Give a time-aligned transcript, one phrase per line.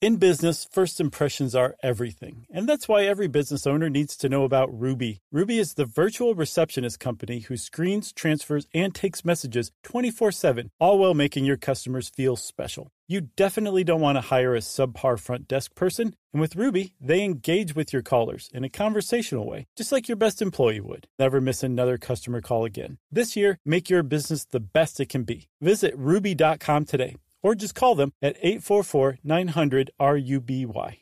[0.00, 2.46] In business, first impressions are everything.
[2.52, 5.22] And that's why every business owner needs to know about Ruby.
[5.32, 11.00] Ruby is the virtual receptionist company who screens, transfers, and takes messages 24 7, all
[11.00, 12.92] while making your customers feel special.
[13.08, 16.14] You definitely don't want to hire a subpar front desk person.
[16.32, 20.16] And with Ruby, they engage with your callers in a conversational way, just like your
[20.16, 21.08] best employee would.
[21.18, 22.98] Never miss another customer call again.
[23.10, 25.48] This year, make your business the best it can be.
[25.60, 30.98] Visit ruby.com today or just call them at 844 900 RUBY.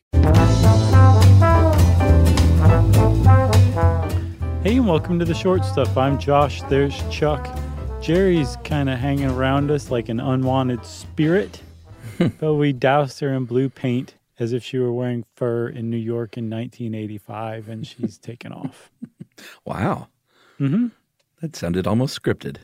[4.63, 5.97] Hey, and welcome to the short stuff.
[5.97, 6.63] I'm Josh.
[6.63, 7.47] There's Chuck.
[8.03, 11.61] Jerry's kind of hanging around us like an unwanted spirit,
[12.41, 15.97] but we doused her in blue paint as if she were wearing fur in New
[15.97, 18.91] York in 1985, and she's taken off.
[19.65, 20.09] Wow.
[20.61, 20.89] Mm-hmm.
[21.41, 22.57] That sounded almost scripted.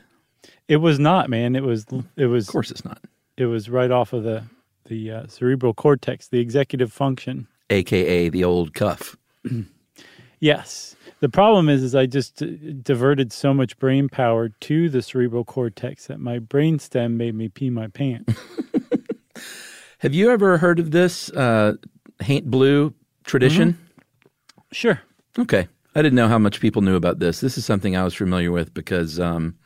[0.69, 1.55] It was not, man.
[1.55, 1.87] It was.
[2.17, 2.49] It was.
[2.49, 2.99] Of course, it's not.
[3.37, 4.45] It was right off of the
[4.87, 7.47] the uh, cerebral cortex, the executive function.
[7.71, 9.17] AKA the old cuff.
[10.41, 10.97] yes.
[11.21, 12.47] The problem is, is I just uh,
[12.83, 17.49] diverted so much brain power to the cerebral cortex that my brain stem made me
[17.49, 18.35] pee my pants.
[19.99, 21.75] Have you ever heard of this uh,
[22.21, 22.93] Haint Blue
[23.25, 23.75] tradition?
[23.75, 24.63] Mm-hmm.
[24.73, 25.01] Sure.
[25.39, 25.69] Okay.
[25.95, 27.41] I didn't know how much people knew about this.
[27.41, 29.57] This is something I was familiar with because um,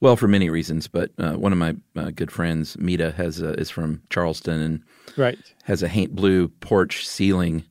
[0.00, 3.52] well, for many reasons, but uh, one of my uh, good friends, Mita, has a,
[3.54, 4.82] is from Charleston and
[5.16, 7.64] right has a haint blue porch ceiling,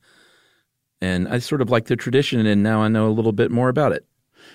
[1.00, 3.68] and I sort of like the tradition, and now I know a little bit more
[3.68, 4.06] about it.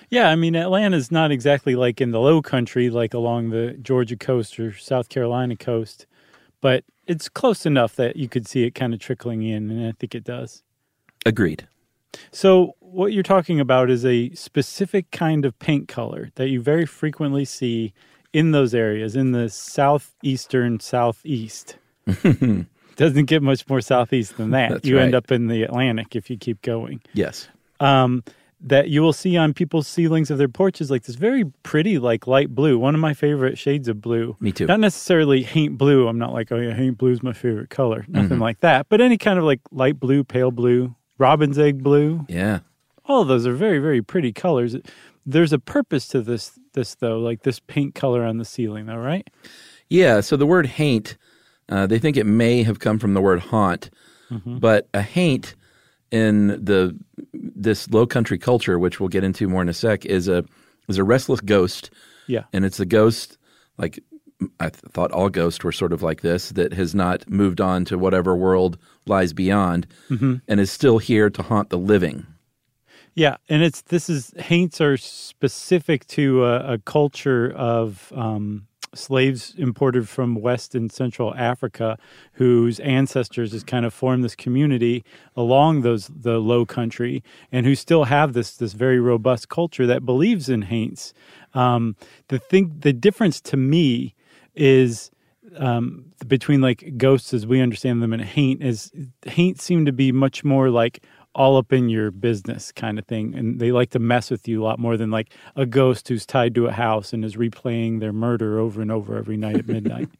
[0.08, 4.16] Yeah, I mean Atlanta's not exactly like in the Low Country, like along the Georgia
[4.16, 6.06] coast or South Carolina coast,
[6.60, 9.92] but it's close enough that you could see it kind of trickling in, and I
[9.92, 10.62] think it does.
[11.24, 11.66] Agreed.
[12.32, 16.86] So, what you're talking about is a specific kind of paint color that you very
[16.86, 17.92] frequently see
[18.32, 21.76] in those areas in the southeastern southeast.
[22.96, 24.70] Doesn't get much more southeast than that.
[24.70, 25.04] That's you right.
[25.04, 27.02] end up in the Atlantic if you keep going.
[27.12, 27.48] Yes.
[27.80, 28.24] Um,
[28.62, 32.26] that you will see on people's ceilings of their porches, like this very pretty, like
[32.26, 32.78] light blue.
[32.78, 34.34] One of my favorite shades of blue.
[34.40, 34.64] Me too.
[34.66, 36.08] Not necessarily haint blue.
[36.08, 38.06] I'm not like, oh yeah, haint blue is my favorite color.
[38.08, 38.42] Nothing Mm-hmm.
[38.42, 38.88] like that.
[38.88, 42.24] But any kind of like light blue, pale blue, robin's egg blue.
[42.28, 42.60] Yeah.
[43.04, 44.76] All of those are very, very pretty colors.
[45.24, 48.96] There's a purpose to this, this though, like this paint color on the ceiling, though,
[48.96, 49.28] right?
[49.88, 50.20] Yeah.
[50.20, 51.16] So the word haint,
[51.68, 53.90] uh, they think it may have come from the word haunt,
[54.44, 55.54] but a haint
[56.10, 56.96] in the
[57.32, 60.44] this low country culture, which we'll get into more in a sec, is a
[60.88, 61.90] is a restless ghost,
[62.28, 62.42] Yeah.
[62.52, 63.38] and it's a ghost
[63.78, 64.00] like
[64.60, 67.84] I th- thought all ghosts were sort of like this that has not moved on
[67.86, 69.86] to whatever world lies beyond,
[70.46, 72.26] and is still here to haunt the living.
[73.14, 79.54] Yeah, and it's this is haints are specific to a, a culture of um, slaves
[79.56, 81.98] imported from West and Central Africa,
[82.32, 85.04] whose ancestors has kind of formed this community
[85.34, 90.04] along those the Low Country, and who still have this this very robust culture that
[90.04, 91.14] believes in haints.
[91.54, 91.96] Um,
[92.28, 94.14] the thing, the difference to me
[94.56, 95.10] is
[95.56, 98.90] um, between like ghosts as we understand them and haint is
[99.26, 101.04] haint seem to be much more like
[101.36, 103.34] all up in your business kind of thing.
[103.34, 106.24] And they like to mess with you a lot more than like a ghost who's
[106.24, 109.68] tied to a house and is replaying their murder over and over every night at
[109.68, 110.08] midnight.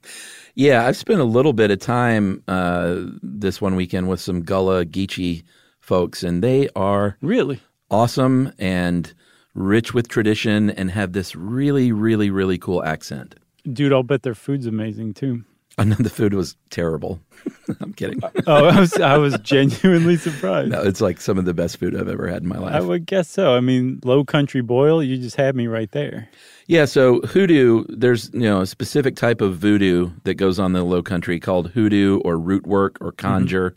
[0.58, 4.86] Yeah, I've spent a little bit of time uh, this one weekend with some Gullah
[4.86, 5.42] Geechee
[5.80, 7.60] folks, and they are really?
[7.90, 9.12] awesome and
[9.52, 13.34] rich with tradition and have this really, really, really cool accent.
[13.72, 15.44] Dude i'll bet their food's amazing too
[15.78, 17.20] I know the food was terrible.
[17.82, 18.18] I'm kidding.
[18.46, 21.94] oh i was i was genuinely surprised No, it's like some of the best food
[21.94, 22.74] I've ever had in my life.
[22.74, 26.30] i would guess so i mean low country boil you just had me right there
[26.66, 30.80] Yeah, so hoodoo, there's you know a specific type of voodoo that goes on in
[30.80, 33.74] the low country called hoodoo or root work or conjure.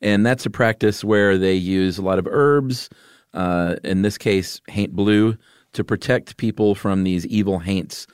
[0.00, 2.88] And that's a practice where they use a lot of herbs,
[3.34, 5.36] uh, in this case, haint blue,
[5.74, 8.06] to protect people from these evil haints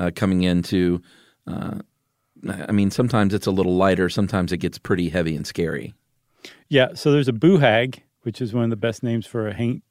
[0.00, 1.02] uh, coming into.
[1.46, 1.78] Uh,
[2.48, 5.92] I mean, sometimes it's a little lighter, sometimes it gets pretty heavy and scary.
[6.68, 9.82] Yeah, so there's a boohag, which is one of the best names for a haint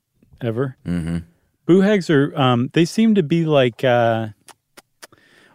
[0.42, 0.76] ever.
[0.86, 1.18] Mm-hmm.
[1.68, 4.30] Boohags are um, they seem to be like uh,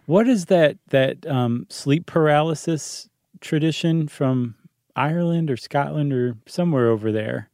[0.05, 3.09] what is that that um, sleep paralysis
[3.41, 4.55] tradition from
[4.95, 7.49] Ireland or Scotland or somewhere over there?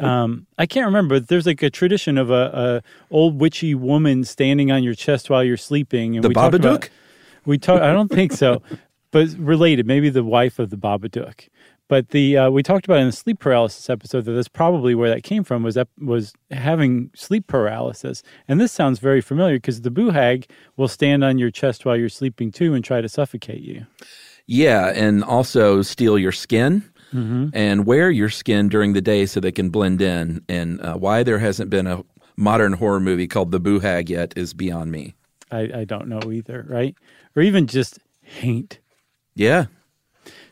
[0.00, 4.24] Um, I can't remember, but there's like a tradition of a, a old witchy woman
[4.24, 6.16] standing on your chest while you're sleeping.
[6.16, 6.88] And The we talked about- Babadook?
[7.46, 7.80] we talk.
[7.82, 8.62] I don't think so,
[9.10, 9.86] but related.
[9.86, 11.48] Maybe the wife of the Babadook.
[11.86, 15.10] But the uh, we talked about in the sleep paralysis episode that that's probably where
[15.10, 18.22] that came from was that was having sleep paralysis.
[18.48, 20.46] And this sounds very familiar because the boohag
[20.78, 23.84] will stand on your chest while you're sleeping too and try to suffocate you.
[24.46, 26.84] Yeah, and also steal your skin
[27.14, 30.44] and wear your skin during the day so they can blend in.
[30.48, 32.04] And uh, why there hasn't been a
[32.36, 35.14] modern horror movie called The Boo Hag yet is beyond me.
[35.50, 36.96] I, I don't know either, right?
[37.36, 38.80] Or even just haint.
[39.34, 39.66] Yeah,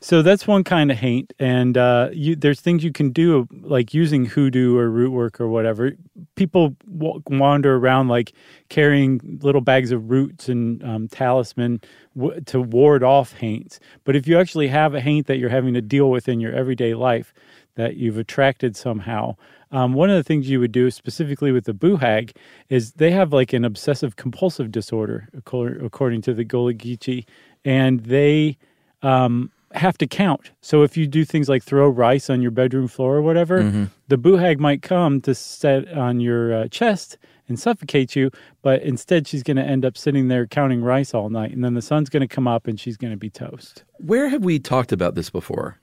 [0.02, 3.94] So that's one kind of haint, and uh, you, there's things you can do like
[3.94, 5.92] using hoodoo or root work or whatever.
[6.34, 8.32] People wander around like
[8.68, 11.80] carrying little bags of roots and um, talisman
[12.16, 13.78] w- to ward off haints.
[14.02, 16.52] But if you actually have a haint that you're having to deal with in your
[16.52, 17.32] everyday life
[17.76, 19.36] that you've attracted somehow,
[19.70, 22.34] um, one of the things you would do specifically with the boohag
[22.68, 27.24] is they have like an obsessive compulsive disorder, according to the Gullah Geechee,
[27.64, 28.58] and they
[29.02, 30.50] um, have to count.
[30.60, 34.18] So if you do things like throw rice on your bedroom floor or whatever, the
[34.18, 38.30] boohag might come to set on your uh, chest and suffocate you,
[38.62, 41.74] but instead she's going to end up sitting there counting rice all night, and then
[41.74, 43.84] the sun's going to come up and she's going to be toast.
[43.98, 45.78] Where have we talked about this before?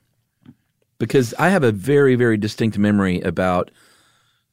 [0.98, 3.70] Because I have a very, very distinct memory about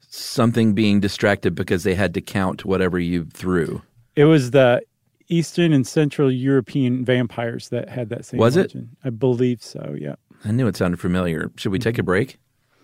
[0.09, 3.81] something being distracted because they had to count whatever you threw.
[4.15, 4.81] It was the
[5.29, 8.73] Eastern and Central European vampires that had that same Was it?
[9.03, 9.95] I believe so.
[9.99, 10.15] Yeah.
[10.45, 11.51] I knew it sounded familiar.
[11.57, 12.37] Should we take a break?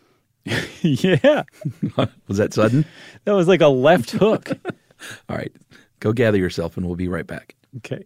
[0.82, 1.44] yeah.
[2.28, 2.86] Was that sudden?
[3.26, 4.50] That was like a left hook.
[5.30, 5.52] All right,
[6.00, 7.56] go gather yourself and we'll be right back.
[7.78, 8.06] Okay.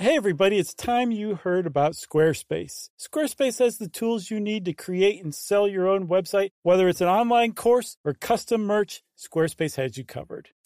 [0.00, 2.88] Hey everybody, it's time you heard about Squarespace.
[3.00, 7.00] Squarespace has the tools you need to create and sell your own website, whether it's
[7.00, 9.02] an online course or custom merch.
[9.18, 10.50] Squarespace has you covered.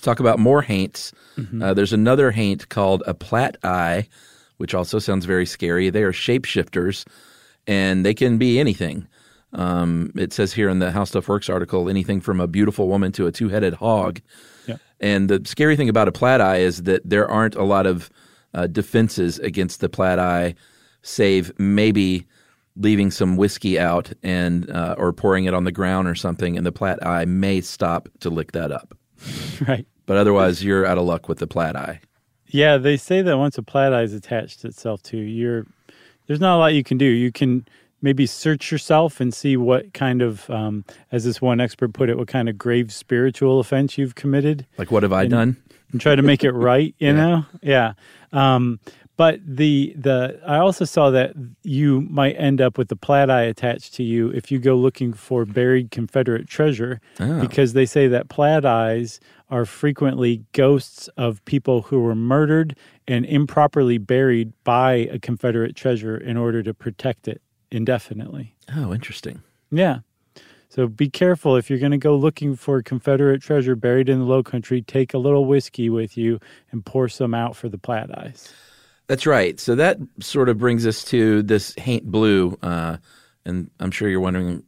[0.00, 1.12] talk about more haints.
[1.62, 4.08] Uh, there's another haint called a plat eye,
[4.58, 5.90] which also sounds very scary.
[5.90, 7.06] They are shapeshifters,
[7.66, 9.06] and they can be anything.
[9.52, 13.10] Um, it says here in the How Stuff Works article, anything from a beautiful woman
[13.12, 14.20] to a two-headed hog.
[14.66, 14.76] Yeah.
[15.00, 18.10] And the scary thing about a plat eye is that there aren't a lot of
[18.54, 20.54] uh, defenses against the plat eye,
[21.02, 22.26] save maybe
[22.76, 26.64] leaving some whiskey out and uh, or pouring it on the ground or something, and
[26.64, 28.96] the plat eye may stop to lick that up.
[29.68, 29.86] Right.
[30.06, 32.00] But otherwise, you're out of luck with the plat eye.
[32.46, 35.66] Yeah, they say that once a plat eye is attached itself to you're
[36.26, 37.04] there's not a lot you can do.
[37.04, 37.66] You can
[38.02, 42.16] maybe search yourself and see what kind of, um, as this one expert put it,
[42.16, 45.56] what kind of grave spiritual offense you've committed Like, what have I done?
[45.92, 46.94] and try to make it right.
[46.98, 47.94] You know, yeah.
[48.32, 48.78] Um,
[49.20, 53.42] but the the I also saw that you might end up with the plat eye
[53.42, 57.38] attached to you if you go looking for buried Confederate treasure, Oh.
[57.46, 62.74] because they say that plat eyes are frequently ghosts of people who were murdered
[63.06, 68.54] and improperly buried by a Confederate treasure in order to protect it indefinitely.
[68.74, 69.42] Oh, interesting.
[69.70, 69.98] Yeah.
[70.70, 74.24] So be careful if you're going to go looking for Confederate treasure buried in the
[74.24, 74.80] Low Country.
[74.80, 76.38] Take a little whiskey with you
[76.72, 78.54] and pour some out for the plat eyes.
[79.10, 79.58] That's right.
[79.58, 82.98] So that sort of brings us to this Haint Blue, uh,
[83.44, 84.62] and I'm sure you're wondering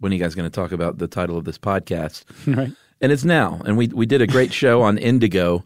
[0.00, 2.24] when are you guys going to talk about the title of this podcast?
[2.56, 2.72] right.
[3.00, 3.62] And it's now.
[3.64, 5.64] And we we did a great show on indigo,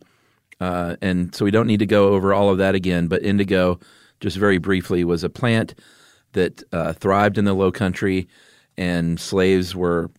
[0.61, 3.07] uh, and so we don't need to go over all of that again.
[3.07, 3.81] But indigo,
[4.21, 5.75] just very briefly, was a plant
[6.33, 8.29] that uh, thrived in the Low Country,
[8.77, 10.11] and slaves were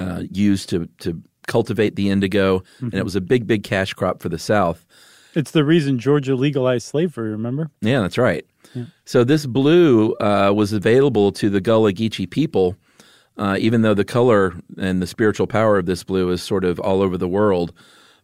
[0.00, 2.86] uh, used to to cultivate the indigo, mm-hmm.
[2.86, 4.84] and it was a big, big cash crop for the South.
[5.34, 7.30] It's the reason Georgia legalized slavery.
[7.30, 7.70] Remember?
[7.80, 8.46] Yeah, that's right.
[8.74, 8.84] Yeah.
[9.04, 12.76] So this blue uh, was available to the Gullah Geechee people,
[13.36, 16.78] uh, even though the color and the spiritual power of this blue is sort of
[16.80, 17.72] all over the world.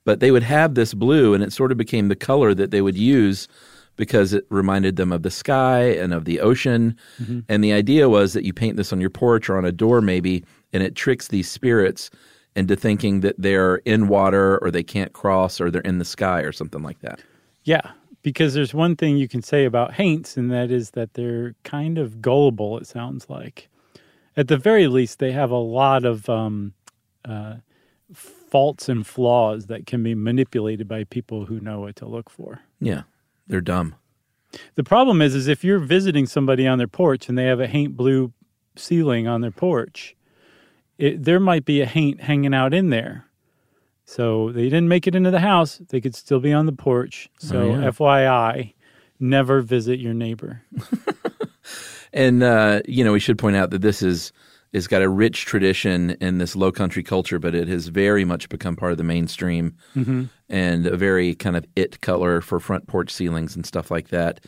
[0.04, 2.80] But they would have this blue, and it sort of became the color that they
[2.80, 3.48] would use
[3.96, 6.96] because it reminded them of the sky and of the ocean.
[7.20, 7.40] Mm-hmm.
[7.50, 10.00] And the idea was that you paint this on your porch or on a door,
[10.00, 12.10] maybe, and it tricks these spirits
[12.56, 16.40] into thinking that they're in water or they can't cross or they're in the sky
[16.40, 17.20] or something like that.
[17.64, 17.92] Yeah,
[18.22, 21.98] because there's one thing you can say about haints, and that is that they're kind
[21.98, 23.68] of gullible, it sounds like.
[24.36, 26.72] At the very least, they have a lot of um,
[27.24, 27.56] uh,
[28.12, 32.60] faults and flaws that can be manipulated by people who know what to look for.
[32.80, 33.02] Yeah,
[33.46, 33.94] they're dumb.
[34.74, 37.68] The problem is, is if you're visiting somebody on their porch and they have a
[37.68, 38.32] haint blue
[38.76, 40.16] ceiling on their porch,
[41.00, 43.24] it, there might be a haint hanging out in there.
[44.04, 45.80] So they didn't make it into the house.
[45.88, 47.30] They could still be on the porch.
[47.38, 47.90] So oh, yeah.
[47.90, 48.74] FYI,
[49.18, 50.62] never visit your neighbor.
[52.12, 54.32] and uh, you know, we should point out that this is
[54.72, 58.48] is got a rich tradition in this low country culture, but it has very much
[58.48, 60.24] become part of the mainstream mm-hmm.
[60.48, 64.44] and a very kind of it color for front porch ceilings and stuff like that.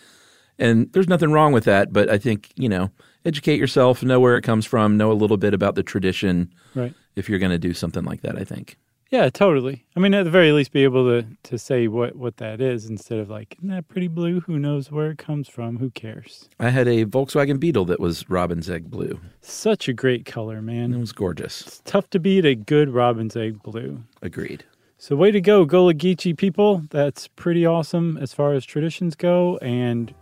[0.58, 2.90] And there's nothing wrong with that, but I think, you know,
[3.24, 6.52] educate yourself, know where it comes from, know a little bit about the tradition.
[6.74, 6.94] Right.
[7.16, 8.76] If you're going to do something like that, I think.
[9.12, 9.84] Yeah, totally.
[9.94, 12.86] I mean, at the very least, be able to to say what what that is
[12.86, 14.40] instead of like, isn't that pretty blue?
[14.40, 15.76] Who knows where it comes from?
[15.76, 16.48] Who cares?
[16.58, 19.20] I had a Volkswagen Beetle that was robin's egg blue.
[19.42, 20.94] Such a great color, man.
[20.94, 21.60] It was gorgeous.
[21.66, 24.02] It's tough to beat a good robin's egg blue.
[24.22, 24.64] Agreed.
[24.96, 26.84] So, way to go, Gullah Geechee people.
[26.88, 30.14] That's pretty awesome as far as traditions go, and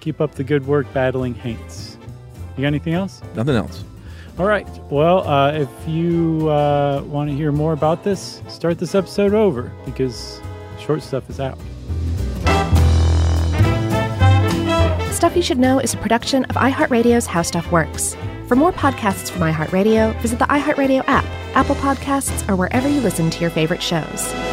[0.00, 1.96] keep up the good work battling haints.
[2.58, 3.22] You got anything else?
[3.36, 3.84] Nothing else.
[4.36, 4.68] All right.
[4.90, 9.72] Well, uh, if you uh, want to hear more about this, start this episode over
[9.84, 10.40] because
[10.80, 11.56] short stuff is out.
[15.12, 18.16] Stuff You Should Know is a production of iHeartRadio's How Stuff Works.
[18.48, 21.24] For more podcasts from iHeartRadio, visit the iHeartRadio app,
[21.54, 24.47] Apple Podcasts, or wherever you listen to your favorite shows.